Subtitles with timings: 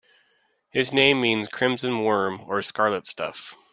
[0.71, 3.55] His name means "Crimson worm" or "scarlet stuff.